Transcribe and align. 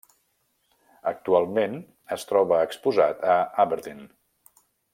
Actualment 1.11 1.75
es 2.15 2.25
troba 2.31 2.59
exposat 2.69 3.21
a 3.35 3.37
Aberdeen. 3.65 4.03